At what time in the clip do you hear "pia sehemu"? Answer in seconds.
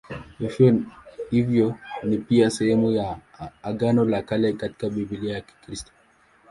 2.17-2.91